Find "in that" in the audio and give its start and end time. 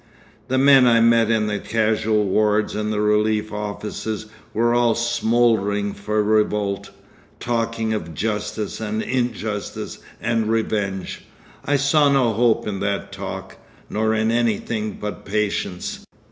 12.67-13.11